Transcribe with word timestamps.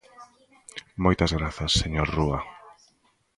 Moitas 1.03 1.31
grazas, 1.37 1.71
señor 1.81 2.07
Rúa. 2.17 2.39